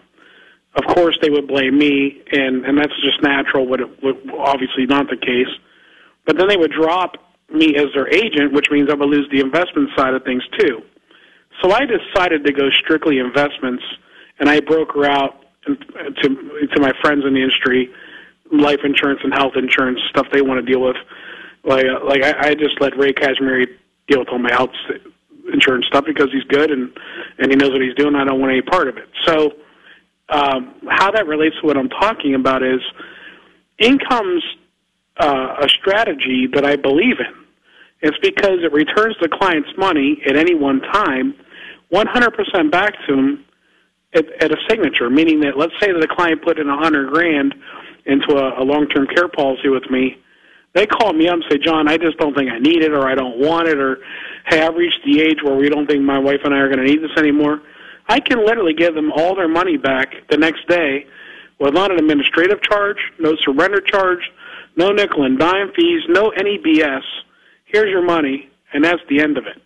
[0.75, 3.67] of course they would blame me, and and that's just natural.
[3.67, 3.81] But
[4.37, 5.49] obviously not the case.
[6.25, 7.17] But then they would drop
[7.53, 10.81] me as their agent, which means I would lose the investment side of things too.
[11.61, 13.83] So I decided to go strictly investments,
[14.39, 17.89] and I broker out to to my friends in the industry,
[18.51, 20.97] life insurance and health insurance stuff they want to deal with.
[21.63, 23.65] Like uh, like I, I just let Ray Cashmere
[24.07, 24.71] deal with all my health
[25.51, 26.91] insurance stuff because he's good and
[27.39, 28.15] and he knows what he's doing.
[28.15, 29.09] I don't want any part of it.
[29.25, 29.53] So
[30.29, 32.81] um, how that relates to what I'm talking about is
[33.79, 34.43] incomes
[35.17, 37.43] uh, a strategy that I believe in.
[38.01, 41.35] It's because it returns the client's money at any one time
[41.93, 43.45] 100% back to him
[44.13, 47.53] at, at a signature, meaning that let's say that the client put in hundred grand
[48.05, 50.17] into a, a long-term care policy with me.
[50.73, 53.07] They call me up and say, John, I just don't think I need it or
[53.07, 53.97] I don't want it or,
[54.47, 56.85] hey, I've reached the age where we don't think my wife and I are going
[56.85, 57.61] to need this anymore.
[58.07, 61.05] I can literally give them all their money back the next day
[61.59, 64.19] with an administrative charge, no surrender charge,
[64.75, 67.03] no nickel and dime fees, no any BS.
[67.65, 69.61] Here's your money, and that's the end of it.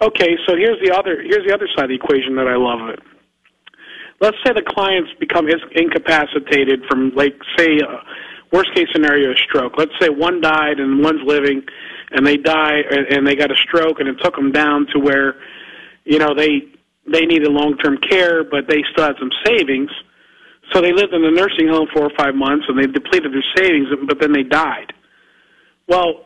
[0.00, 2.80] Okay, so here's the other here's the other side of the equation that I love
[2.80, 3.00] of it.
[4.20, 7.98] Let's say the clients become incapacitated from, like, say, uh,
[8.54, 9.74] worst case scenario, a stroke.
[9.76, 11.62] Let's say one died and one's living,
[12.12, 15.34] and they die and they got a stroke, and it took them down to where,
[16.04, 16.62] you know, they
[17.06, 19.90] they needed long term care, but they still had some savings
[20.72, 23.44] so they lived in the nursing home four or five months, and they depleted their
[23.56, 24.92] savings, but then they died.
[25.88, 26.24] Well,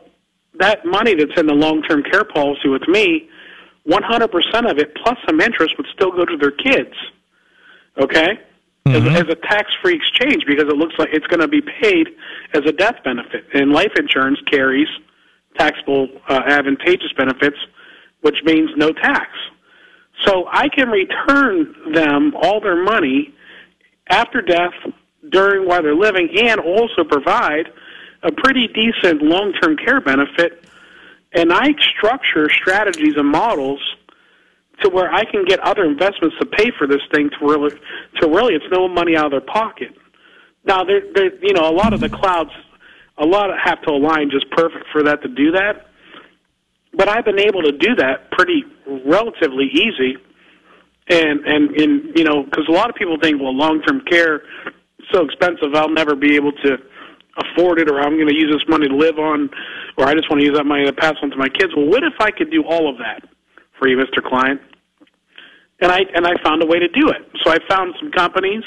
[0.59, 3.29] that money that's in the long-term care policy with me,
[3.87, 6.93] 100% of it plus some interest would still go to their kids.
[7.99, 8.39] Okay?
[8.87, 9.07] Mm-hmm.
[9.07, 12.07] As, as a tax-free exchange because it looks like it's going to be paid
[12.53, 13.45] as a death benefit.
[13.53, 14.87] And life insurance carries
[15.57, 17.57] taxable uh, advantageous benefits,
[18.21, 19.27] which means no tax.
[20.25, 23.33] So I can return them all their money
[24.09, 24.73] after death,
[25.29, 27.67] during while they're living, and also provide
[28.23, 30.65] a pretty decent long-term care benefit.
[31.33, 33.81] And I structure strategies and models
[34.81, 37.71] to where I can get other investments to pay for this thing to really,
[38.21, 39.89] to really, it's no money out of their pocket.
[40.65, 42.51] Now, there, there, you know, a lot of the clouds,
[43.17, 45.87] a lot have to align just perfect for that to do that.
[46.93, 48.63] But I've been able to do that pretty
[49.05, 50.17] relatively easy
[51.09, 54.37] and and and you know because a lot of people think well long term care
[54.37, 56.77] is so expensive I'll never be able to
[57.37, 59.49] afford it or I'm going to use this money to live on
[59.97, 61.73] or I just want to use that money to pass on to my kids.
[61.75, 63.23] Well, what if I could do all of that
[63.77, 64.23] for you, Mr.
[64.23, 64.59] Klein?
[65.81, 67.21] And I and I found a way to do it.
[67.43, 68.63] So I found some companies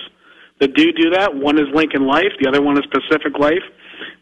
[0.61, 1.35] that do do that.
[1.35, 3.65] One is Lincoln Life, the other one is Pacific Life.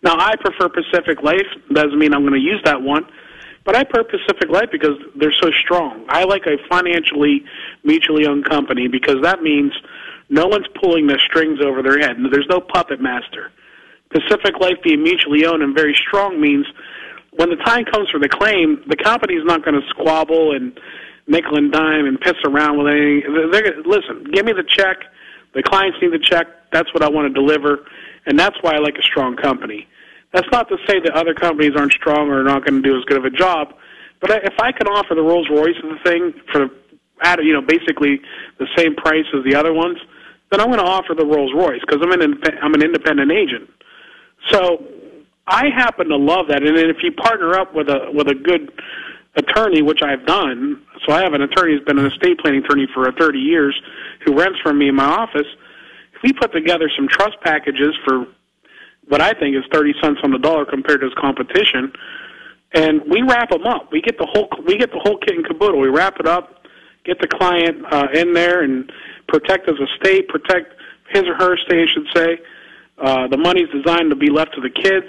[0.03, 1.47] Now I prefer Pacific Life.
[1.73, 3.07] Doesn't mean I'm going to use that one.
[3.65, 6.07] But I prefer Pacific Life because they're so strong.
[6.09, 7.45] I like a financially
[7.85, 9.73] mutually owned company because that means
[10.31, 12.17] no one's pulling the strings over their head.
[12.33, 13.53] There's no puppet master.
[14.11, 16.67] Pacific Life being mutually owned and very strong means
[17.33, 20.79] when the time comes for the claim, the company's not going to squabble and
[21.31, 23.51] nickel and dime and piss around with anything.
[23.53, 24.99] They're, listen, give me the check.
[25.55, 26.47] The clients need the check.
[26.73, 27.87] That's what I want to deliver,
[28.27, 29.89] and that's why I like a strong company.
[30.33, 33.05] That's not to say that other companies aren't strong or not going to do as
[33.05, 33.75] good of a job.
[34.21, 36.69] But if I can offer the Rolls Royce of the thing for
[37.23, 38.21] at you know basically
[38.59, 39.99] the same price as the other ones,
[40.51, 43.69] then I'm going to offer the Rolls Royce because I'm an I'm an independent agent.
[44.51, 44.85] So
[45.47, 48.71] I happen to love that, and if you partner up with a with a good
[49.37, 52.87] attorney, which I've done, so I have an attorney who's been an estate planning attorney
[52.95, 53.81] for 30 years,
[54.25, 55.47] who rents from me in my office
[56.23, 58.27] we put together some trust packages for
[59.09, 61.93] what I think is 30 cents on the dollar compared to his competition.
[62.73, 63.91] And we wrap them up.
[63.91, 65.81] We get the whole we get the whole kit and caboodle.
[65.81, 66.65] We wrap it up,
[67.05, 68.93] get the client uh, in there, and
[69.27, 70.75] protect his estate, protect
[71.09, 72.39] his or her estate, I should say.
[72.99, 75.07] Uh, the money's designed to be left to the kids.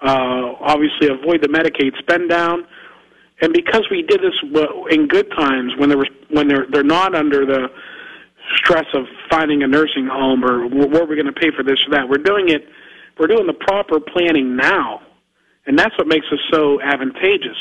[0.00, 2.66] Uh, obviously, avoid the Medicaid spend down.
[3.40, 4.34] And because we did this
[4.90, 7.68] in good times, when they were when they're they're not under the
[8.56, 11.78] stress of finding a nursing home or where are we're going to pay for this
[11.86, 12.66] or that, we're doing it
[13.18, 15.00] we're doing the proper planning now,
[15.66, 17.56] and that's what makes us so advantageous.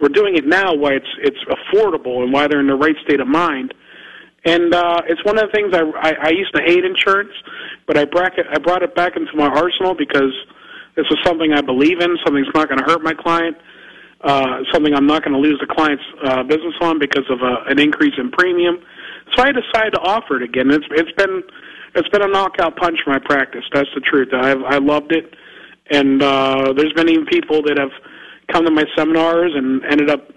[0.00, 3.20] We're doing it now why it's it's affordable and why they're in the right state
[3.20, 3.74] of mind.
[4.44, 7.32] And uh, it's one of the things I, I, I used to hate insurance,
[7.86, 10.32] but I it I brought it back into my arsenal because
[10.94, 12.16] this is something I believe in.
[12.24, 13.56] Something that's not going to hurt my client.
[14.20, 17.70] Uh, something I'm not going to lose the client's uh, business on because of a,
[17.70, 18.82] an increase in premium.
[19.36, 20.70] So I decided to offer it again.
[20.70, 21.42] It's it's been
[21.94, 23.64] it's been a knockout punch for my practice.
[23.72, 24.28] That's the truth.
[24.32, 25.34] I I loved it,
[25.90, 27.92] and uh, there's been even people that have
[28.52, 30.30] come to my seminars and ended up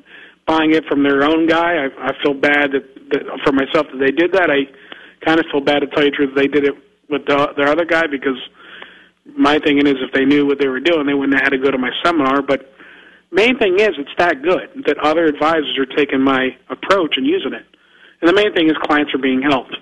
[0.46, 1.86] buying it from their own guy.
[1.86, 4.52] I, I feel bad that, that for myself that they did that.
[4.52, 4.68] I
[5.26, 6.36] kind of feel bad to tell you the truth.
[6.36, 6.76] They did it
[7.10, 8.38] with the, their other guy because
[9.26, 11.58] my thinking is if they knew what they were doing, they wouldn't have had to
[11.58, 12.42] go to my seminar.
[12.42, 12.74] But
[13.32, 17.54] main thing is it's that good that other advisors are taking my approach and using
[17.54, 17.66] it.
[18.22, 19.76] And the main thing is clients are being helped.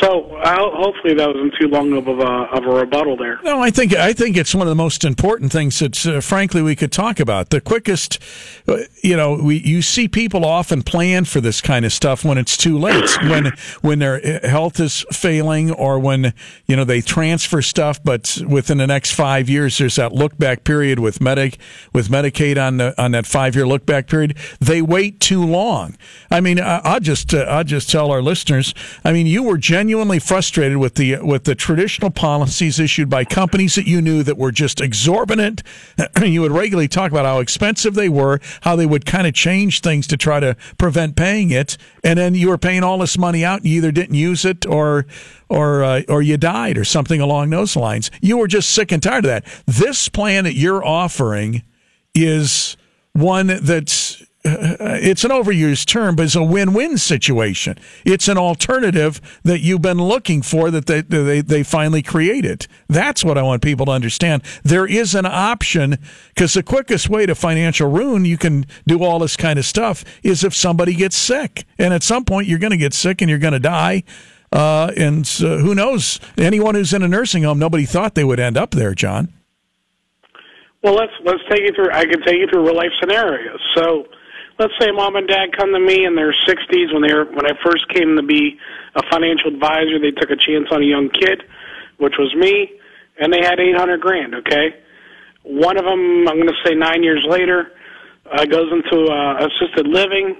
[0.00, 3.40] So I'll, hopefully that wasn't too long of a of a rebuttal there.
[3.42, 6.60] No, I think I think it's one of the most important things that, uh, frankly,
[6.60, 7.50] we could talk about.
[7.50, 8.18] The quickest,
[8.68, 12.36] uh, you know, we you see people often plan for this kind of stuff when
[12.36, 16.34] it's too late, when when their uh, health is failing, or when
[16.66, 20.64] you know they transfer stuff, but within the next five years, there's that look back
[20.64, 21.58] period with Medic
[21.92, 24.36] with Medicaid on the, on that five year look back period.
[24.60, 25.96] They wait too long.
[26.30, 28.74] I mean, I, I'll just uh, I'll just tell our listeners.
[29.04, 29.85] I mean, you were genuinely
[30.20, 34.52] frustrated with the with the traditional policies issued by companies that you knew that were
[34.52, 35.62] just exorbitant.
[36.22, 39.80] you would regularly talk about how expensive they were, how they would kind of change
[39.80, 43.44] things to try to prevent paying it, and then you were paying all this money
[43.44, 45.06] out, and you either didn't use it or
[45.48, 48.10] or uh, or you died or something along those lines.
[48.20, 49.44] You were just sick and tired of that.
[49.66, 51.62] This plan that you're offering
[52.14, 52.76] is
[53.12, 57.76] one that's it's an overused term, but it's a win-win situation.
[58.04, 62.66] It's an alternative that you've been looking for that they, they, they finally created.
[62.88, 64.42] That's what I want people to understand.
[64.62, 69.18] There is an option because the quickest way to financial ruin, you can do all
[69.18, 71.64] this kind of stuff, is if somebody gets sick.
[71.78, 74.04] And at some point, you're going to get sick and you're going to die.
[74.52, 76.20] Uh, and uh, who knows?
[76.38, 79.32] Anyone who's in a nursing home, nobody thought they would end up there, John.
[80.82, 81.90] Well, let's let's take you through.
[81.92, 83.58] I can take you through real life scenarios.
[83.74, 84.06] So,
[84.58, 87.46] let's say mom and dad come to me in their 60s when they were when
[87.46, 88.58] I first came to be
[88.94, 89.98] a financial advisor.
[89.98, 91.42] They took a chance on a young kid,
[91.98, 92.72] which was me,
[93.18, 94.34] and they had 800 grand.
[94.34, 94.74] Okay,
[95.42, 97.72] one of them, I'm going to say nine years later,
[98.30, 100.36] uh, goes into uh, assisted living,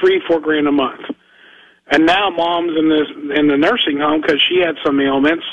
[0.00, 1.02] three four grand a month,
[1.90, 5.44] and now mom's in this in the nursing home because she had some ailments,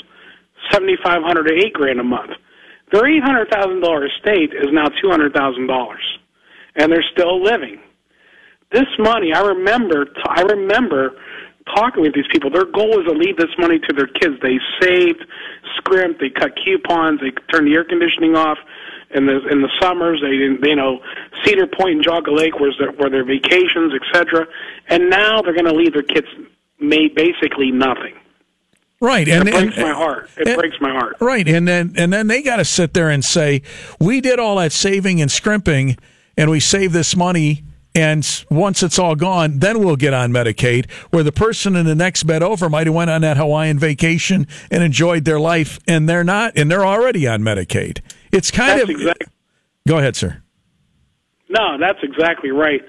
[0.71, 2.31] 7,500 to eight grand a month.
[2.91, 6.05] Their eight hundred thousand dollar estate is now two hundred thousand dollars,
[6.75, 7.79] and they're still living
[8.71, 11.15] this money, I remember, I remember
[11.73, 12.49] talking with these people.
[12.49, 14.35] Their goal was to leave this money to their kids.
[14.41, 15.23] They saved,
[15.77, 18.57] scrimped, they cut coupons, they turned the air conditioning off
[19.11, 20.21] in the in the summers.
[20.21, 21.01] They didn't, you know,
[21.43, 24.47] Cedar Point and Geauga Lake was their, were their vacations, etc.
[24.87, 26.27] And now they're going to leave their kids
[26.79, 28.13] made basically nothing.
[29.01, 30.29] Right, and it breaks and, my heart.
[30.37, 31.17] It and, breaks my heart.
[31.19, 33.61] Right, and then and then they got to sit there and say,
[33.99, 35.97] "We did all that saving and scrimping,
[36.37, 37.63] and we saved this money."
[37.95, 41.95] And once it's all gone, then we'll get on Medicaid, where the person in the
[41.95, 46.07] next bed over might have went on that Hawaiian vacation and enjoyed their life, and
[46.07, 48.01] they're not, and they're already on Medicaid.
[48.33, 48.89] It's kind that's of.
[48.89, 49.27] Exactly,
[49.87, 50.41] go ahead, sir.
[51.47, 52.81] No, that's exactly right,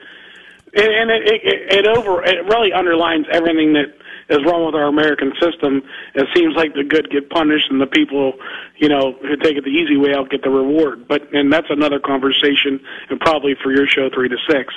[0.75, 3.95] and, and it, it, it over it really underlines everything that
[4.29, 5.83] is wrong with our American system.
[6.15, 8.35] It seems like the good get punished and the people,
[8.77, 11.07] you know, who take it the easy way out get the reward.
[11.07, 14.75] But and that's another conversation, and probably for your show three to six.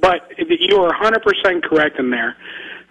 [0.00, 2.36] But you are 100% correct in there.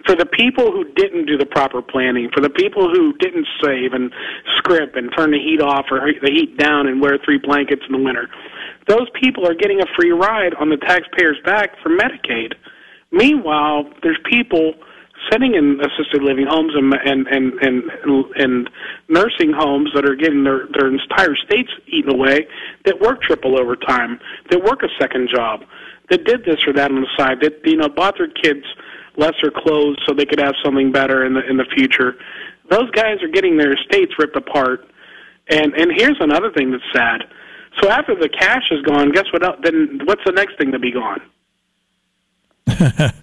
[0.06, 3.94] For the people who didn't do the proper planning, for the people who didn't save
[3.94, 4.14] and
[4.58, 7.92] script and turn the heat off or the heat down and wear three blankets in
[7.92, 8.30] the winter,
[8.88, 12.54] those people are getting a free ride on the taxpayer's back for Medicaid.
[13.12, 14.76] Meanwhile, there's people
[15.32, 17.84] sitting in assisted living homes and and and and,
[18.36, 18.70] and
[19.10, 22.48] nursing homes that are getting their their entire states eaten away
[22.86, 24.20] that work triple overtime,
[24.50, 25.62] that work a second job,
[26.10, 28.66] that did this or that on the side, that you know bought their kids
[29.18, 32.16] lesser clothes so they could have something better in the in the future.
[32.70, 34.90] Those guys are getting their estates ripped apart.
[35.50, 37.24] And and here's another thing that's sad.
[37.82, 39.44] So after the cash is gone, guess what?
[39.44, 41.22] Else, then what's the next thing to be gone?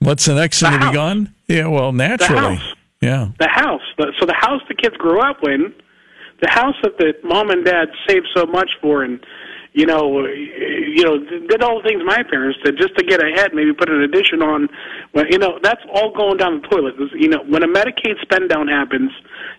[0.00, 1.34] what's the next thing to be gone?
[1.46, 2.40] Yeah, well, naturally.
[2.40, 2.76] The house.
[3.00, 3.28] Yeah.
[3.38, 3.82] The house.
[3.96, 5.72] The, so the house the kids grew up in,
[6.42, 9.24] the house that the mom and dad saved so much for, and
[9.72, 13.54] you know, you know, did all the things my parents did just to get ahead.
[13.54, 14.68] Maybe put an addition on.
[15.14, 16.94] Well, you know, that's all going down the toilet.
[17.14, 19.12] You know, when a Medicaid spend down happens,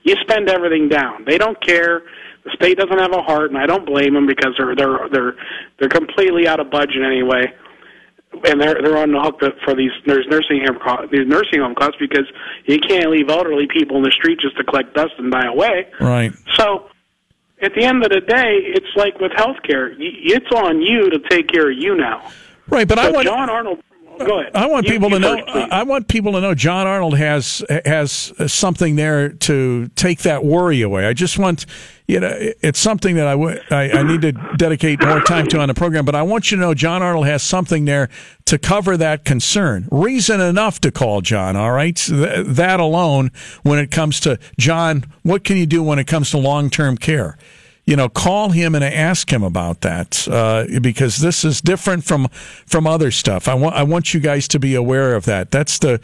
[0.03, 1.23] you spend everything down.
[1.25, 2.01] They don't care.
[2.43, 5.35] The state doesn't have a heart, and I don't blame them because they're they're they're
[5.79, 7.53] they're completely out of budget anyway
[8.45, 11.97] and they're they're on the hook for these nursing home costs, these nursing home costs
[11.99, 12.25] because
[12.65, 15.87] you can't leave elderly people in the street just to collect dust and die away.
[15.99, 16.31] Right.
[16.53, 16.89] So,
[17.61, 21.47] at the end of the day, it's like with healthcare, it's on you to take
[21.47, 22.31] care of you now.
[22.67, 23.83] Right, but I want John Arnold.
[24.25, 24.51] Go ahead.
[24.55, 25.43] I want You- people you to know.
[25.43, 25.67] please.
[25.71, 30.81] I want people to know John Arnold has has something there to take that worry
[30.81, 31.05] away.
[31.05, 31.65] I just want
[32.07, 35.59] you know it's something that I would I, I need to dedicate more time to
[35.59, 36.05] on the program.
[36.05, 38.09] But I want you to know John Arnold has something there
[38.45, 39.87] to cover that concern.
[39.91, 41.55] Reason enough to call John.
[41.55, 43.31] All right, Th- that alone.
[43.63, 46.97] When it comes to John, what can you do when it comes to long term
[46.97, 47.37] care?
[47.85, 52.27] You know, call him and ask him about that uh, because this is different from
[52.65, 53.47] from other stuff.
[53.47, 55.51] I want I want you guys to be aware of that.
[55.51, 55.99] That's the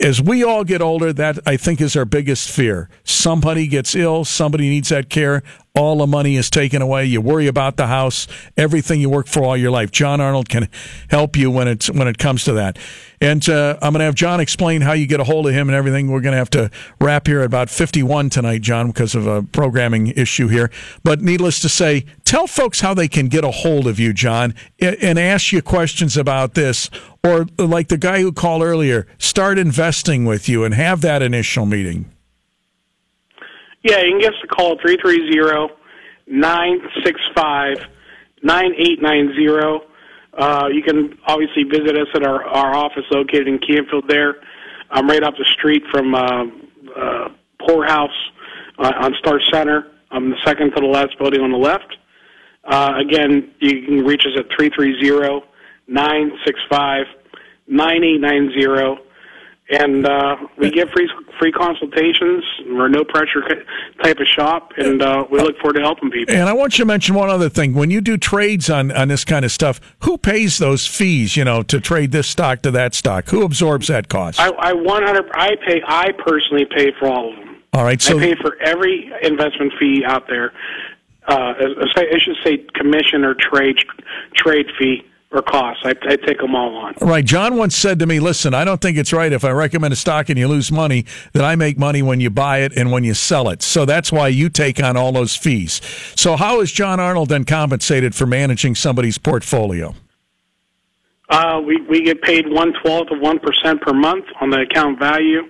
[0.00, 2.88] as we all get older, that I think is our biggest fear.
[3.04, 5.42] Somebody gets ill, somebody needs that care,
[5.78, 7.04] all the money is taken away.
[7.04, 8.26] You worry about the house,
[8.56, 9.92] everything you work for all your life.
[9.92, 10.68] John Arnold can
[11.08, 12.78] help you when it's when it comes to that.
[13.20, 15.68] And uh, I'm going to have John explain how you get a hold of him
[15.68, 16.10] and everything.
[16.10, 16.70] We're going to have to
[17.00, 20.70] wrap here at about 51 tonight, John, because of a programming issue here.
[21.04, 24.54] But needless to say, tell folks how they can get a hold of you, John,
[24.80, 26.90] and ask you questions about this.
[27.24, 31.66] Or like the guy who called earlier, start investing with you and have that initial
[31.66, 32.12] meeting.
[33.88, 35.72] Yeah, you can give us a call at 330
[36.26, 37.78] 965
[38.42, 39.86] 9890.
[40.36, 44.34] Uh, You can obviously visit us at our, our office located in Canfield there.
[44.90, 46.44] I'm right up the street from uh,
[46.94, 47.28] uh,
[47.66, 48.10] Poorhouse
[48.78, 49.86] uh, on Star Center.
[50.10, 51.96] I'm the second to the last building on the left.
[52.64, 55.46] Uh, again, you can reach us at 330
[55.86, 57.06] 965
[57.68, 59.07] 9890
[59.70, 62.44] and uh, we give free free consultations.
[62.66, 63.42] We're a no pressure
[64.02, 66.34] type of shop, and uh, we look forward to helping people.
[66.34, 67.74] And I want you to mention one other thing.
[67.74, 71.44] When you do trades on, on this kind of stuff, who pays those fees, you
[71.44, 73.28] know, to trade this stock to that stock?
[73.28, 74.40] Who absorbs that cost?
[74.40, 75.30] I, I 100.
[75.34, 75.82] I pay.
[75.86, 77.62] I personally pay for all of them.
[77.74, 80.52] All right, so I pay for every investment fee out there.
[81.26, 81.52] Uh,
[81.94, 83.76] I should say commission or trade
[84.34, 85.82] trade fee or costs.
[85.84, 86.94] I, I take them all on.
[87.00, 87.24] Right.
[87.24, 89.96] John once said to me, listen, I don't think it's right if I recommend a
[89.96, 91.04] stock and you lose money
[91.34, 93.62] that I make money when you buy it and when you sell it.
[93.62, 95.82] So that's why you take on all those fees.
[96.16, 99.94] So how is John Arnold then compensated for managing somebody's portfolio?
[101.28, 104.98] Uh, we we get paid one twelfth of one percent per month on the account
[104.98, 105.42] value,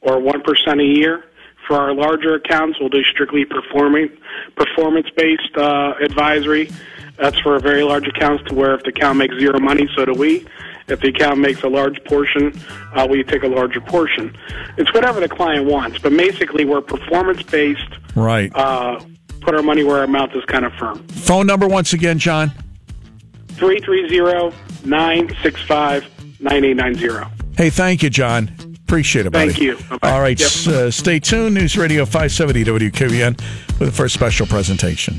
[0.00, 1.24] or one percent a year.
[1.68, 4.10] For our larger accounts, we'll do strictly performing
[4.56, 6.72] performance based uh, advisory.
[7.18, 10.04] That's for a very large accounts to where if the account makes zero money, so
[10.04, 10.46] do we.
[10.88, 12.52] If the account makes a large portion,
[12.94, 14.36] uh, we take a larger portion.
[14.76, 17.86] It's whatever the client wants, but basically we're performance based.
[18.16, 18.50] Right.
[18.54, 18.98] Uh,
[19.40, 21.06] put our money where our mouth is kind of firm.
[21.08, 22.50] Phone number once again, John.
[26.40, 27.30] 330-965-9890.
[27.56, 28.50] Hey, thank you, John.
[28.84, 29.52] Appreciate it, buddy.
[29.52, 29.76] Thank you.
[29.90, 30.10] Bye-bye.
[30.10, 30.74] All right, Yep.
[30.74, 31.54] uh, stay tuned.
[31.54, 33.38] News Radio 570 WKBN
[33.78, 35.10] with the first special presentation.